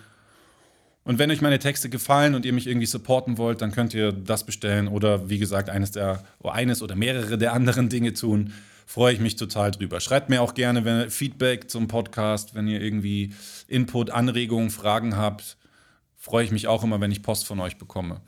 Und 1.04 1.18
wenn 1.18 1.30
euch 1.30 1.40
meine 1.40 1.58
Texte 1.58 1.88
gefallen 1.88 2.34
und 2.34 2.44
ihr 2.44 2.52
mich 2.52 2.66
irgendwie 2.66 2.86
supporten 2.86 3.38
wollt, 3.38 3.60
dann 3.60 3.72
könnt 3.72 3.92
ihr 3.92 4.12
das 4.12 4.44
bestellen 4.44 4.86
oder 4.88 5.28
wie 5.28 5.38
gesagt 5.38 5.68
eines 5.68 5.90
der 5.90 6.22
oder 6.38 6.52
eines 6.54 6.82
oder 6.82 6.94
mehrere 6.94 7.38
der 7.38 7.52
anderen 7.52 7.88
Dinge 7.88 8.12
tun. 8.12 8.52
Freue 8.86 9.14
ich 9.14 9.20
mich 9.20 9.36
total 9.36 9.70
drüber. 9.70 10.00
Schreibt 10.00 10.28
mir 10.28 10.42
auch 10.42 10.54
gerne 10.54 10.84
wenn, 10.84 11.10
Feedback 11.10 11.70
zum 11.70 11.88
Podcast, 11.88 12.54
wenn 12.54 12.68
ihr 12.68 12.80
irgendwie 12.80 13.34
Input, 13.68 14.10
Anregungen, 14.10 14.70
Fragen 14.70 15.16
habt. 15.16 15.56
Freue 16.16 16.44
ich 16.44 16.52
mich 16.52 16.68
auch 16.68 16.84
immer, 16.84 17.00
wenn 17.00 17.10
ich 17.10 17.22
Post 17.22 17.46
von 17.46 17.58
euch 17.58 17.78
bekomme. 17.78 18.20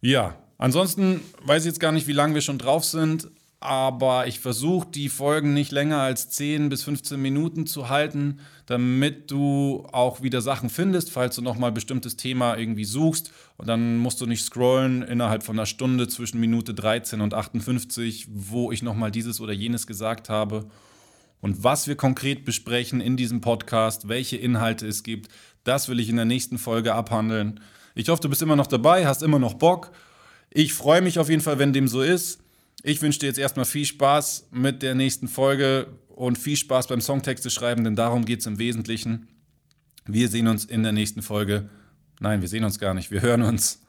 Ja, 0.00 0.36
Ansonsten 0.62 1.22
weiß 1.44 1.64
ich 1.64 1.70
jetzt 1.70 1.80
gar 1.80 1.90
nicht, 1.90 2.06
wie 2.06 2.12
lange 2.12 2.34
wir 2.34 2.40
schon 2.40 2.58
drauf 2.58 2.84
sind, 2.84 3.28
aber 3.58 4.28
ich 4.28 4.38
versuche 4.38 4.86
die 4.88 5.08
Folgen 5.08 5.54
nicht 5.54 5.72
länger 5.72 5.98
als 5.98 6.30
10 6.30 6.68
bis 6.68 6.84
15 6.84 7.20
Minuten 7.20 7.66
zu 7.66 7.88
halten, 7.88 8.38
damit 8.72 9.30
du 9.30 9.86
auch 9.92 10.22
wieder 10.22 10.40
Sachen 10.40 10.70
findest, 10.70 11.10
falls 11.10 11.36
du 11.36 11.42
nochmal 11.42 11.70
ein 11.70 11.74
bestimmtes 11.74 12.16
Thema 12.16 12.56
irgendwie 12.56 12.86
suchst. 12.86 13.30
Und 13.58 13.68
dann 13.68 13.98
musst 13.98 14.18
du 14.22 14.26
nicht 14.26 14.42
scrollen 14.42 15.02
innerhalb 15.02 15.42
von 15.42 15.56
einer 15.56 15.66
Stunde 15.66 16.08
zwischen 16.08 16.40
Minute 16.40 16.72
13 16.72 17.20
und 17.20 17.34
58, 17.34 18.28
wo 18.32 18.72
ich 18.72 18.82
nochmal 18.82 19.10
dieses 19.10 19.42
oder 19.42 19.52
jenes 19.52 19.86
gesagt 19.86 20.30
habe. 20.30 20.70
Und 21.42 21.62
was 21.62 21.86
wir 21.86 21.96
konkret 21.96 22.46
besprechen 22.46 23.02
in 23.02 23.18
diesem 23.18 23.42
Podcast, 23.42 24.08
welche 24.08 24.38
Inhalte 24.38 24.86
es 24.86 25.02
gibt, 25.02 25.30
das 25.64 25.90
will 25.90 26.00
ich 26.00 26.08
in 26.08 26.16
der 26.16 26.24
nächsten 26.24 26.56
Folge 26.56 26.94
abhandeln. 26.94 27.60
Ich 27.94 28.08
hoffe, 28.08 28.22
du 28.22 28.30
bist 28.30 28.40
immer 28.40 28.56
noch 28.56 28.68
dabei, 28.68 29.06
hast 29.06 29.22
immer 29.22 29.38
noch 29.38 29.52
Bock. 29.52 29.92
Ich 30.48 30.72
freue 30.72 31.02
mich 31.02 31.18
auf 31.18 31.28
jeden 31.28 31.42
Fall, 31.42 31.58
wenn 31.58 31.74
dem 31.74 31.88
so 31.88 32.00
ist. 32.00 32.40
Ich 32.82 33.02
wünsche 33.02 33.18
dir 33.18 33.26
jetzt 33.26 33.38
erstmal 33.38 33.66
viel 33.66 33.84
Spaß 33.84 34.48
mit 34.50 34.82
der 34.82 34.94
nächsten 34.94 35.28
Folge 35.28 35.88
und 36.16 36.38
viel 36.38 36.56
Spaß 36.56 36.88
beim 36.88 37.00
Songtexte 37.00 37.50
schreiben, 37.50 37.84
denn 37.84 37.96
darum 37.96 38.24
geht 38.24 38.40
es 38.40 38.46
im 38.46 38.58
Wesentlichen. 38.58 39.28
Wir 40.06 40.28
sehen 40.28 40.48
uns 40.48 40.64
in 40.64 40.82
der 40.82 40.92
nächsten 40.92 41.22
Folge. 41.22 41.68
Nein, 42.20 42.40
wir 42.40 42.48
sehen 42.48 42.64
uns 42.64 42.78
gar 42.78 42.94
nicht. 42.94 43.10
Wir 43.10 43.22
hören 43.22 43.42
uns. 43.42 43.82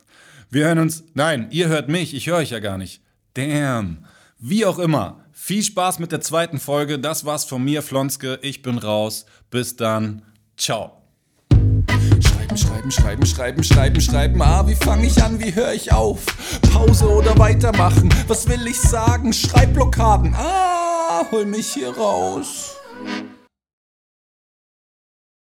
Wir 0.50 0.66
hören 0.66 0.80
uns. 0.80 1.04
Nein, 1.14 1.48
ihr 1.52 1.68
hört 1.68 1.90
mich. 1.90 2.14
Ich 2.14 2.28
höre 2.28 2.38
euch 2.38 2.52
ja 2.52 2.60
gar 2.60 2.78
nicht. 2.78 3.02
Damn. 3.34 4.06
Wie 4.40 4.66
auch 4.66 4.80
immer. 4.80 5.26
Viel 5.32 5.64
Spaß 5.64 6.00
mit 6.00 6.12
der 6.12 6.22
zweiten 6.22 6.60
Folge. 6.60 7.00
Das 7.00 7.26
war's 7.26 7.46
von 7.46 7.64
mir, 7.64 7.82
Flonske. 7.82 8.40
Ich 8.42 8.62
bin 8.62 8.78
raus. 8.78 9.26
Bis 9.50 9.76
dann. 9.76 10.22
Ciao. 10.58 11.03
Schreiben, 12.44 12.58
schreiben, 12.58 12.92
schreiben, 12.92 13.26
schreiben, 13.26 13.64
schreiben, 13.64 14.02
schreiben. 14.02 14.42
Ah, 14.42 14.68
wie 14.68 14.76
fange 14.76 15.08
ich 15.08 15.24
an, 15.24 15.40
wie 15.40 15.56
höre 15.56 15.72
ich 15.74 15.94
auf? 15.94 16.26
Pause 16.74 17.08
oder 17.10 17.38
weitermachen? 17.40 18.10
Was 18.28 18.48
will 18.50 18.68
ich 18.68 18.80
sagen? 18.80 19.32
Schreibblockaden. 19.32 20.36
Ah, 20.36 21.24
hol 21.32 21.46
mich 21.46 21.74
hier 21.74 21.96
raus. 21.96 22.76